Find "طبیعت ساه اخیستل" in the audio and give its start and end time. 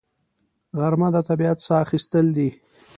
1.29-2.25